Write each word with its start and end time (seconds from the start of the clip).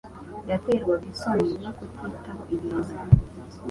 Yaterwaga 0.49 1.05
isoni 1.13 1.53
no 1.63 1.71
kutitaho 1.77 2.41
ibintu. 2.55 2.93